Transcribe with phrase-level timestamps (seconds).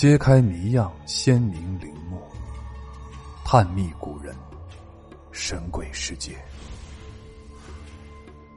[0.00, 2.22] 揭开谜样鲜明陵墓，
[3.44, 4.34] 探秘古人
[5.30, 6.42] 神鬼世界。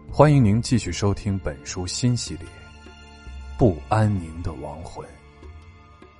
[0.09, 2.45] 欢迎您继续收听本书新系列
[3.57, 5.05] 《不安宁的亡魂：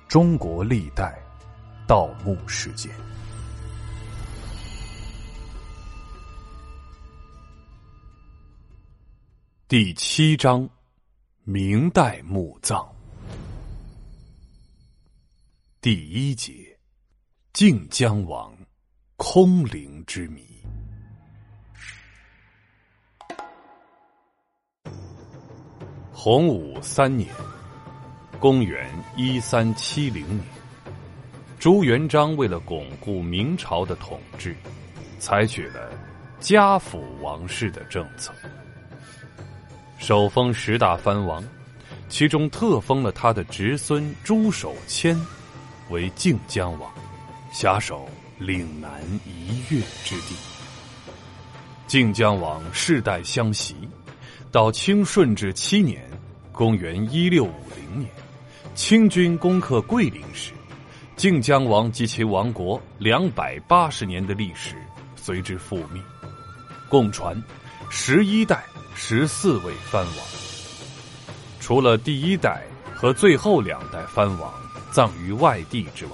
[0.08, 1.18] 中国历代
[1.86, 2.92] 盗墓事件》
[9.66, 10.68] 第七章：
[11.44, 12.93] 明代墓葬。
[15.84, 16.74] 第一节，
[17.52, 18.56] 靖江王
[19.16, 20.42] 空灵之谜。
[26.10, 27.28] 洪武三年，
[28.40, 30.40] 公元一三七零年，
[31.58, 34.56] 朱元璋为了巩固明朝的统治，
[35.18, 35.92] 采取了
[36.40, 38.32] 家父王室的政策，
[39.98, 41.44] 首封十大藩王，
[42.08, 45.14] 其中特封了他的侄孙朱守谦。
[45.90, 46.90] 为靖江王，
[47.52, 50.34] 辖守岭南一越之地。
[51.86, 53.76] 靖江王世代相袭，
[54.50, 56.02] 到清顺治七年
[56.50, 58.10] （公元一六五零年），
[58.74, 60.52] 清军攻克桂林时，
[61.16, 64.76] 靖江王及其王国两百八十年的历史
[65.14, 66.02] 随之覆灭，
[66.88, 67.40] 共传
[67.90, 70.16] 十一代十四位藩王。
[71.60, 72.62] 除了第一代
[72.94, 74.63] 和最后两代藩王。
[74.94, 76.12] 葬于外地之外，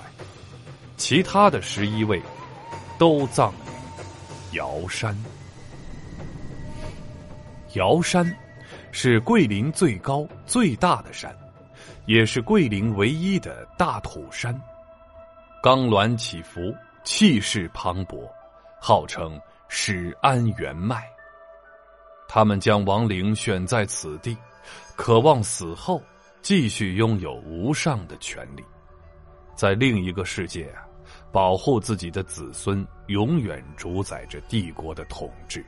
[0.96, 2.18] 其他的十一位
[2.98, 5.14] 都葬于瑶山。
[7.74, 8.24] 瑶山
[8.90, 11.36] 是桂林最高最大的山，
[12.06, 14.58] 也是桂林唯一的大土山，
[15.62, 18.26] 冈峦起伏，气势磅礴，
[18.80, 21.06] 号称始安元脉。
[22.26, 24.34] 他们将亡灵选在此地，
[24.96, 26.02] 渴望死后。
[26.42, 28.64] 继续拥有无上的权利，
[29.54, 30.82] 在另一个世界啊，
[31.30, 35.64] 保护自己的子孙，永远主宰着帝国的统治。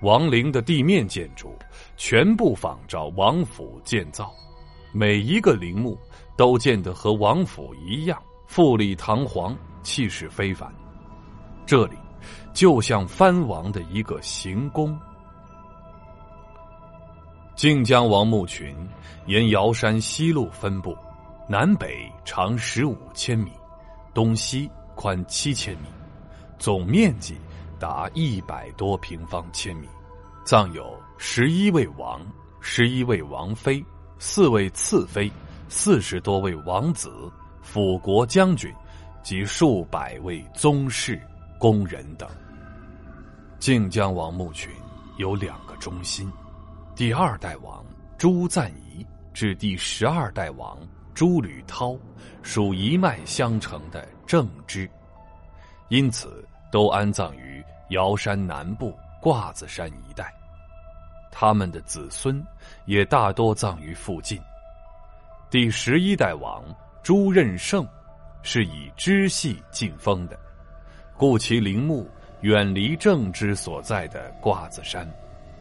[0.00, 1.54] 王陵的地面建筑
[1.96, 4.32] 全部仿照王府建造，
[4.92, 5.96] 每一个陵墓
[6.36, 10.74] 都建得和王府一样富丽堂皇、气势非凡。
[11.66, 11.96] 这里
[12.52, 14.98] 就像藩王的一个行宫。
[17.60, 18.74] 靖江王墓群
[19.26, 20.96] 沿瑶山西路分布，
[21.46, 23.52] 南北长十五千米，
[24.14, 25.88] 东西宽七千米，
[26.58, 27.36] 总面积
[27.78, 29.86] 达一百多平方千米，
[30.42, 32.26] 葬有十一位王、
[32.62, 33.84] 十一位王妃、
[34.18, 35.30] 四位次妃、
[35.68, 38.72] 四十多位王子、辅国将军
[39.22, 41.20] 及数百位宗室、
[41.58, 42.26] 宫人等。
[43.58, 44.72] 靖江王墓群
[45.18, 46.26] 有两个中心。
[46.94, 47.84] 第二代王
[48.18, 50.78] 朱赞仪至第十二代王
[51.14, 51.96] 朱履涛，
[52.42, 54.90] 属一脉相承的正支，
[55.88, 60.32] 因此都安葬于瑶山南部挂子山一带。
[61.30, 62.44] 他们的子孙
[62.84, 64.38] 也大多葬于附近。
[65.48, 66.62] 第十一代王
[67.02, 67.86] 朱任盛
[68.42, 70.38] 是以支系进封的，
[71.16, 72.06] 故其陵墓
[72.42, 75.08] 远离正支所在的挂子山。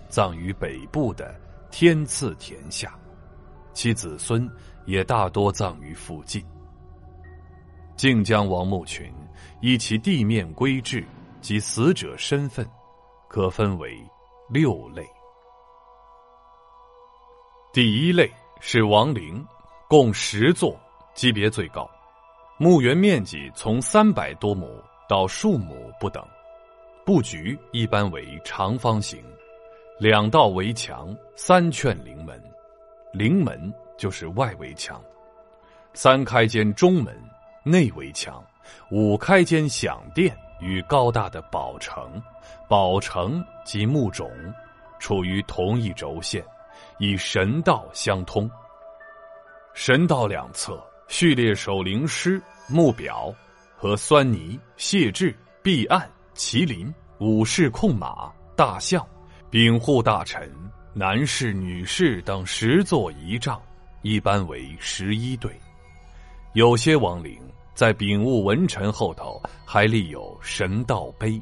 [0.10, 1.40] 葬于北部的
[1.72, 2.98] 天赐田下，
[3.74, 4.50] 其子孙
[4.86, 6.44] 也大多葬于附近。
[7.96, 9.14] 靖江王墓群
[9.62, 11.06] 依其地面规制
[11.42, 12.68] 及死者身份，
[13.28, 13.96] 可分为
[14.50, 15.06] 六类。
[17.72, 19.46] 第一类是王陵，
[19.88, 20.80] 共十座，
[21.14, 21.90] 级别最高，
[22.58, 26.26] 墓园面积从三百多亩到数亩不等，
[27.06, 29.24] 布局一般为长方形。
[30.00, 32.42] 两道围墙，三圈灵门，
[33.12, 35.04] 灵门就是外围墙。
[35.94, 37.14] 三开间中门，
[37.66, 38.42] 内围墙，
[38.92, 42.22] 五开间享殿与高大的宝城，
[42.70, 44.32] 宝城及墓冢，
[45.00, 46.42] 处于同一轴线，
[46.98, 48.50] 以神道相通。
[49.74, 53.36] 神道两侧序列守灵师、墓表
[53.76, 56.90] 和酸泥、谢志、壁案、麒麟、
[57.20, 59.06] 武士控马、大象。
[59.52, 60.48] 禀护大臣、
[60.94, 63.60] 男士、女士等十座仪仗，
[64.04, 65.60] 一般为十一对。
[66.54, 67.42] 有些王陵
[67.74, 71.42] 在禀物文臣后头还立有神道碑，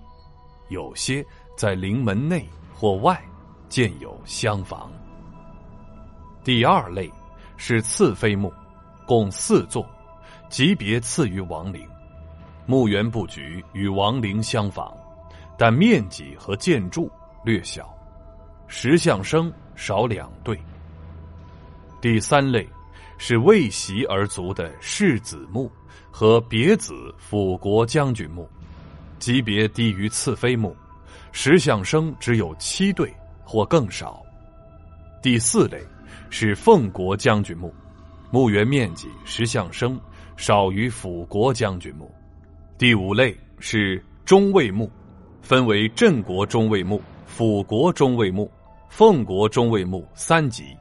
[0.70, 1.22] 有些
[1.58, 3.22] 在陵门内或外
[3.68, 4.90] 建有厢房。
[6.46, 7.12] 第二类
[7.58, 8.54] 是次妃墓，
[9.06, 9.86] 共四座，
[10.48, 11.86] 级别次于王陵，
[12.66, 14.96] 墓园布局与王陵相仿，
[15.58, 17.12] 但面积和建筑
[17.44, 17.94] 略小。
[18.68, 20.60] 石像生少两对。
[22.00, 22.68] 第三类
[23.18, 25.72] 是为袭而卒的世子墓
[26.12, 28.48] 和别子辅国将军墓，
[29.20, 30.76] 级别低于次妃墓，
[31.32, 33.12] 石像生只有七对
[33.44, 34.22] 或更少。
[35.22, 35.82] 第四类
[36.30, 37.74] 是奉国将军墓，
[38.30, 40.00] 墓园面积石像生
[40.36, 42.14] 少于辅国将军墓。
[42.78, 44.92] 第五类是中尉墓，
[45.42, 48.52] 分为镇国中尉墓、辅国中尉墓、
[48.90, 50.76] 奉国中尉墓三级，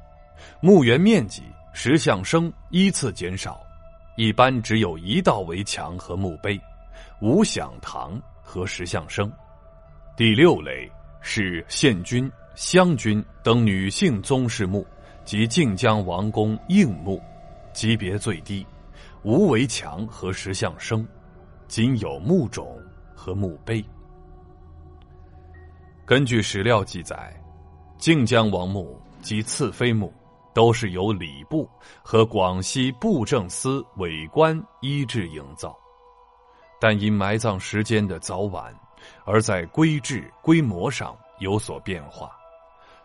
[0.61, 1.43] 墓园面积。
[1.79, 3.61] 石像生依次减少，
[4.17, 6.59] 一般只有一道围墙和墓碑，
[7.21, 9.31] 无享堂和石像生。
[10.17, 14.87] 第六类是县君、乡君等女性宗室墓
[15.23, 17.23] 及靖江王公应墓，
[17.75, 18.67] 级别最低，
[19.23, 21.07] 无围墙和石像生，
[21.69, 22.67] 仅有墓冢
[23.15, 23.85] 和墓碑。
[26.07, 27.39] 根据史料记载，
[27.99, 30.13] 靖江王墓及次妃墓。
[30.57, 31.69] 都是由礼部
[32.03, 35.77] 和广西布政司委官依制营造，
[36.81, 38.75] 但因埋葬时间的早晚，
[39.27, 42.35] 而在规制规模上有所变化。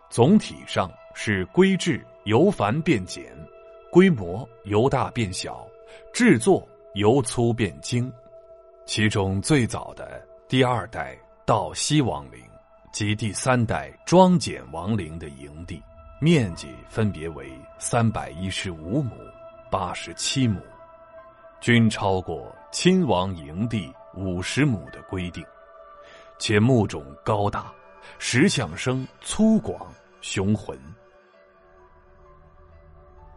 [0.08, 3.30] 总体上是规制由繁变简，
[3.90, 5.66] 规模由大变小，
[6.10, 8.10] 制作由粗变精。
[8.86, 12.42] 其中最早的第二代道西王陵
[12.92, 15.82] 及第三代庄简王陵的营地。
[16.20, 17.50] 面积分别为
[17.80, 19.16] 三百一十五亩、
[19.68, 20.60] 八十七亩，
[21.60, 25.44] 均超过亲王营地五十亩的规定，
[26.38, 27.72] 且墓冢高大，
[28.20, 29.76] 石像生粗犷
[30.20, 30.78] 雄浑。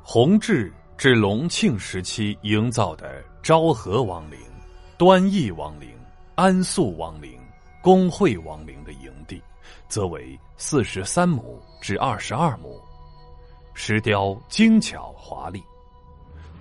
[0.03, 4.39] 弘治至隆庆时期营造的昭和王陵、
[4.95, 5.89] 端义王陵、
[6.35, 7.41] 安肃王陵、
[7.85, 9.39] 恭惠王陵的营地。
[9.87, 12.81] 则为四十三亩至二十二亩，
[13.75, 15.63] 石雕精巧华丽。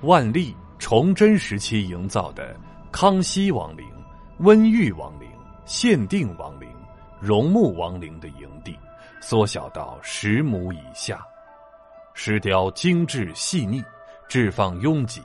[0.02, 2.54] 万历、崇祯时期营造的
[2.92, 3.86] 康熙王陵、
[4.40, 5.26] 温裕王陵、
[5.64, 6.68] 限定王陵、
[7.18, 8.78] 荣穆王陵的营地，
[9.18, 11.24] 缩小到十亩以下，
[12.12, 13.82] 石雕精致细腻，
[14.28, 15.22] 置放拥挤。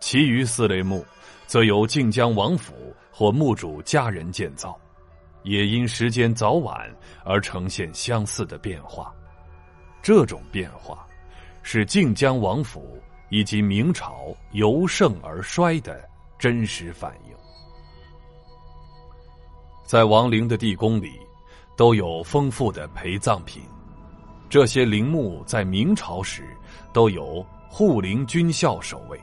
[0.00, 1.04] 其余四类墓，
[1.46, 2.72] 则由靖江王府
[3.12, 4.76] 或墓主家人建造。
[5.44, 6.88] 也因时间早晚
[7.24, 9.12] 而呈现相似的变化，
[10.00, 11.04] 这种变化
[11.64, 12.96] 是靖江王府
[13.28, 17.34] 以及明朝由盛而衰的真实反应。
[19.84, 21.12] 在王陵的地宫里，
[21.76, 23.60] 都有丰富的陪葬品，
[24.48, 26.56] 这些陵墓在明朝时
[26.92, 29.20] 都有护陵军校守卫，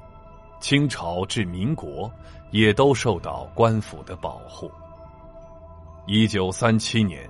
[0.59, 2.11] 清朝至民国
[2.51, 4.71] 也都受到官府的保护。
[6.07, 7.29] 一九三七年，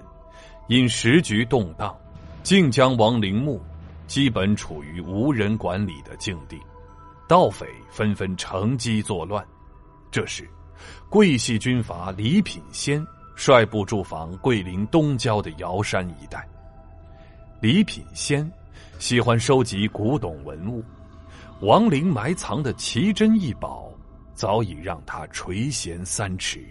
[0.68, 1.96] 因时局动荡，
[2.44, 3.62] 靖江王陵墓
[4.08, 6.58] 基本处于无人管理的境地，
[7.28, 9.46] 盗匪纷纷乘机作乱。
[10.10, 10.50] 这时，
[11.10, 13.06] 桂系军阀李品仙
[13.36, 16.48] 率部驻防桂林东郊的瑶山一带。
[17.60, 18.50] 李品仙
[18.98, 20.82] 喜欢收集古董文物，
[21.60, 23.89] 王陵埋藏的奇珍异宝
[24.40, 26.66] 早已让他垂涎三尺。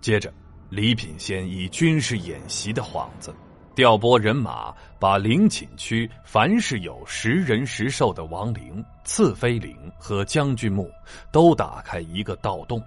[0.00, 0.32] 接着。
[0.70, 3.34] 李品仙以军事演习的幌子，
[3.74, 10.90] 调拨人马，把陵寝区凡是有食人食兽的王陵、次妃陵和将军墓，
[11.30, 12.82] 都打开一个盗洞。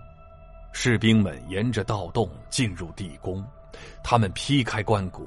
[0.74, 3.46] 士兵们沿着盗洞进入地宫，
[4.04, 5.22] 他们劈开棺椁，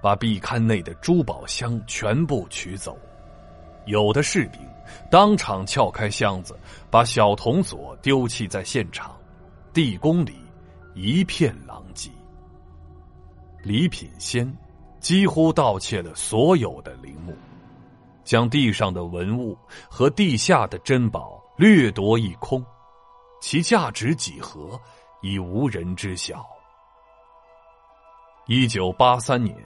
[0.00, 2.96] 把壁龛内的珠宝箱全部取走。
[3.88, 4.60] 有的士兵
[5.10, 6.58] 当场撬开箱子，
[6.90, 9.14] 把小铜锁丢弃在现场。
[9.72, 10.36] 地宫里。
[10.94, 12.10] 一片狼藉。
[13.62, 14.52] 李品仙
[14.98, 17.36] 几乎盗窃了所有的陵墓，
[18.24, 19.56] 将地上的文物
[19.88, 22.64] 和地下的珍宝掠夺一空，
[23.40, 24.80] 其价值几何
[25.22, 26.44] 已无人知晓。
[28.46, 29.56] 一九八三年，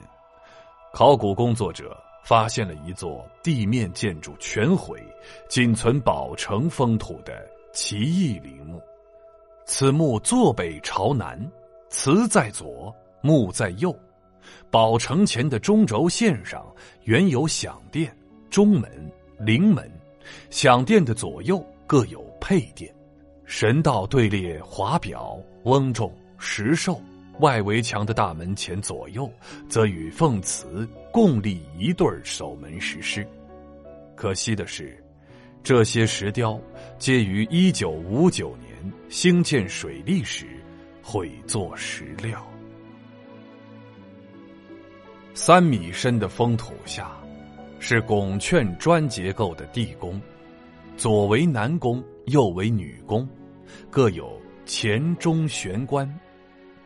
[0.93, 5.01] 考古工作者发现了一座地面建筑全毁、
[5.49, 8.81] 仅存宝城封土的奇异陵墓。
[9.65, 11.39] 此墓坐北朝南，
[11.89, 13.93] 祠在左，墓在右。
[14.69, 16.65] 宝城前的中轴线上
[17.03, 18.15] 原有享殿、
[18.49, 18.89] 中门、
[19.39, 19.89] 陵门，
[20.49, 22.93] 享殿的左右各有配殿。
[23.45, 26.99] 神道队列华表、翁仲、石兽。
[27.43, 29.29] 外围墙的大门前左右，
[29.67, 33.27] 则与奉祠共立一对守门石狮。
[34.15, 34.97] 可惜的是，
[35.61, 36.57] 这些石雕
[36.97, 38.73] 皆于一九五九年。
[39.09, 40.47] 兴建水利时
[41.03, 42.43] 会做石料。
[45.35, 47.11] 三米深的封土下，
[47.77, 50.19] 是拱券砖结构的地宫，
[50.97, 53.27] 左为男宫，右为女宫，
[53.91, 56.11] 各有前中玄关，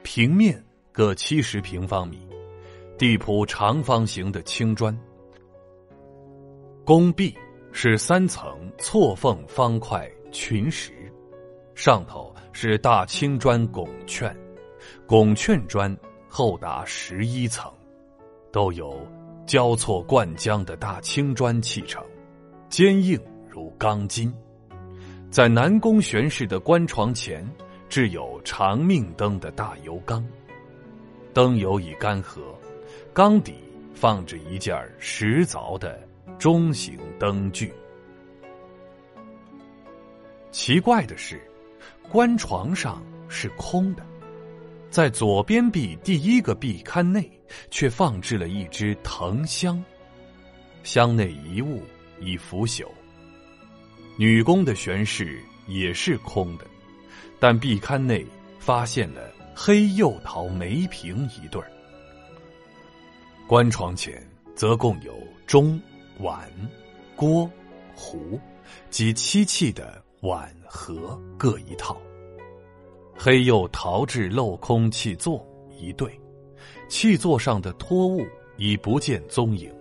[0.09, 2.17] 平面各七十平方米，
[2.97, 4.97] 地铺长方形的青砖。
[6.85, 7.35] 宫壁
[7.73, 10.93] 是三层错缝方块群石，
[11.75, 14.33] 上头是大青砖拱券，
[15.05, 15.93] 拱券砖
[16.29, 17.69] 厚达十一层，
[18.49, 18.97] 都有
[19.45, 22.01] 交错灌浆的大青砖砌成，
[22.69, 23.19] 坚硬。
[23.49, 24.33] 如钢筋，
[25.29, 27.45] 在南宫玄氏的棺床前
[27.89, 30.25] 置有长命灯的大油缸，
[31.33, 32.41] 灯油已干涸，
[33.13, 33.55] 缸底
[33.93, 35.99] 放着一件石凿的
[36.37, 37.73] 中型灯具。
[40.51, 41.41] 奇怪的是，
[42.09, 44.05] 棺床上是空的，
[44.89, 47.29] 在左边壁第一个壁龛内
[47.69, 49.83] 却放置了一只藤箱，
[50.83, 51.81] 箱内遗物
[52.19, 52.85] 已腐朽。
[54.17, 56.65] 女工的玄室也是空的，
[57.39, 58.25] 但壁龛内
[58.59, 59.21] 发现了
[59.55, 61.71] 黑釉陶梅瓶一对儿。
[63.47, 64.21] 棺床前
[64.55, 65.13] 则共有
[65.45, 65.79] 钟、
[66.19, 66.49] 碗、
[67.15, 67.49] 锅、
[67.95, 68.39] 壶
[68.89, 71.99] 及漆器的碗盒各一套。
[73.17, 75.45] 黑釉陶制镂空器座
[75.79, 76.19] 一对，
[76.89, 78.25] 器座上的托物
[78.57, 79.73] 已不见踪影。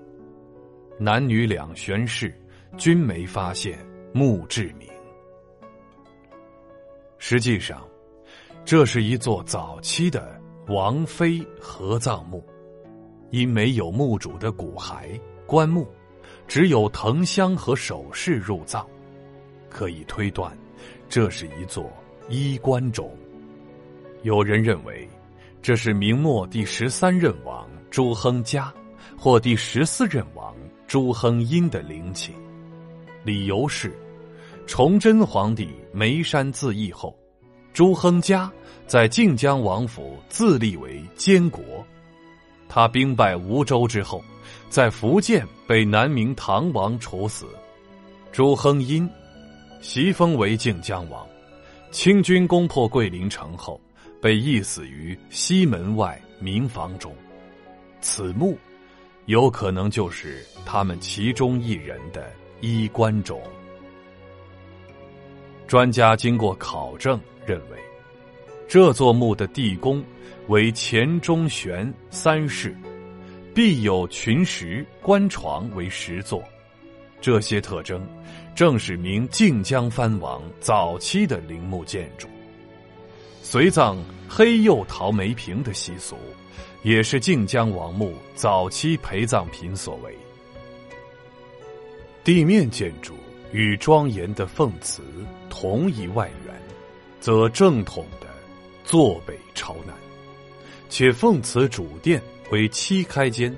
[0.99, 2.35] 男女两玄室
[2.79, 3.79] 均没发现。
[4.15, 4.86] 墓志铭。
[7.19, 7.83] 实际上，
[8.65, 12.45] 这是一座早期的王妃合葬墓，
[13.31, 15.87] 因没有墓主的骨骸、棺木，
[16.47, 18.85] 只有藤箱和首饰入葬，
[19.71, 20.57] 可以推断，
[21.09, 21.91] 这是一座
[22.29, 23.11] 衣冠冢。
[24.23, 25.09] 有人认为，
[25.63, 28.73] 这是明末第十三任王朱亨嘉
[29.17, 30.55] 或第十四任王
[30.87, 32.33] 朱亨殷的陵寝，
[33.25, 33.93] 理由是。
[34.67, 37.17] 崇祯皇帝眉山自缢后，
[37.73, 38.51] 朱亨嘉
[38.87, 41.63] 在靖江王府自立为监国。
[42.69, 44.23] 他兵败梧州之后，
[44.69, 47.47] 在福建被南明唐王处死。
[48.33, 49.09] 朱亨殷
[49.81, 51.25] 袭封为靖江王。
[51.93, 53.81] 清军攻破桂林城后，
[54.21, 57.15] 被缢死于西门外民房中。
[58.01, 58.59] 此墓
[59.27, 62.29] 有可能就是他们其中一人的
[62.61, 63.41] 衣冠冢。
[65.67, 67.79] 专家经过考证，认为
[68.69, 70.05] 这座墓的地宫
[70.47, 72.77] 为前中悬三室，
[73.53, 76.43] 必有群石、棺床为石座。
[77.21, 78.07] 这些特征
[78.55, 82.29] 正是明靖江藩王早期的陵墓建筑。
[83.43, 83.97] 随葬
[84.29, 86.17] 黑釉陶梅瓶的习俗，
[86.85, 90.17] 也是靖江王墓早期陪葬品所为。
[92.23, 93.15] 地面建筑。
[93.53, 95.03] 与庄严的凤祠
[95.49, 96.55] 同一外缘，
[97.21, 98.27] 则正统的
[98.85, 99.95] 坐北朝南，
[100.89, 103.57] 且凤祠主殿为七开间，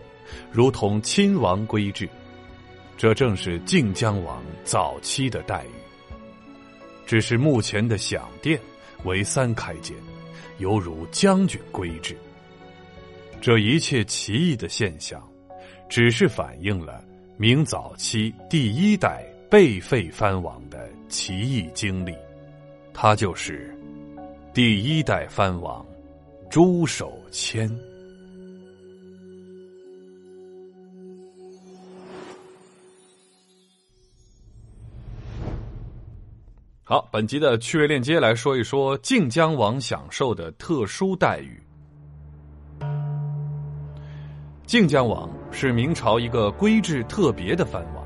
[0.53, 2.09] 如同亲王规制。
[2.97, 5.71] 这正是靖江王早期的待遇。
[7.07, 8.61] 只是目前的享殿
[9.05, 9.97] 为三开间，
[10.59, 12.17] 犹如将军规制。
[13.41, 15.23] 这一切奇异的现象，
[15.89, 17.05] 只是反映了
[17.37, 19.25] 明早期第一代。
[19.51, 22.15] 被废藩王的奇异经历，
[22.93, 23.75] 他就是
[24.53, 25.85] 第一代藩王
[26.51, 27.67] 朱守谦。
[36.85, 41.59] 好，本集的趣味链接来说一说靖江王享受的特殊待遇。
[44.67, 47.98] 靖江王是明朝一个规制特别的藩王。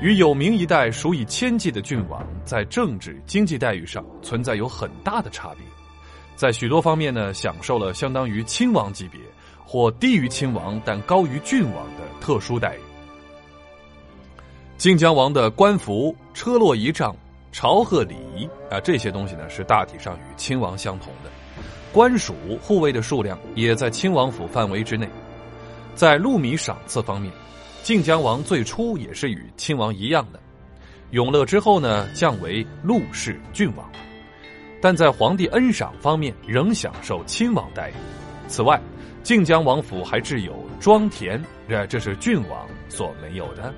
[0.00, 5.66] 与有名一代数以千计的郡王在政治经济待遇上存在有很大的差别，
[6.34, 9.20] 在许多方面呢，享受了相当于亲王级别
[9.62, 12.80] 或低于亲王但高于郡王的特殊待遇。
[14.78, 17.14] 靖江王的官服、车落仪仗、
[17.52, 21.30] 朝贺礼仪啊，这些东西呢是大体上与亲王相同的，
[21.92, 25.06] 官署护卫的数量也在亲王府范围之内，
[25.94, 27.30] 在禄米赏赐方面。
[27.90, 30.38] 靖江王最初也是与亲王一样的，
[31.10, 33.84] 永乐之后呢，降为陆氏郡王，
[34.80, 37.94] 但在皇帝恩赏方面仍享受亲王待遇。
[38.46, 38.80] 此外，
[39.24, 43.74] 靖江王府还置有庄田，这这是郡王所没有的。